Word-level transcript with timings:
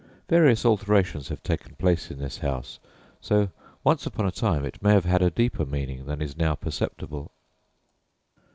Various 0.29 0.65
alterations 0.65 1.29
have 1.29 1.43
taken 1.43 1.75
place 1.75 2.09
in 2.09 2.17
this 2.17 2.39
house, 2.39 2.79
so 3.21 3.51
once 3.83 4.07
upon 4.07 4.25
a 4.25 4.31
time 4.31 4.65
it 4.65 4.81
may 4.81 4.93
have 4.93 5.05
had 5.05 5.21
a 5.21 5.29
deeper 5.29 5.63
meaning 5.63 6.07
than 6.07 6.23
is 6.23 6.35
now 6.35 6.55
perceptible. 6.55 7.31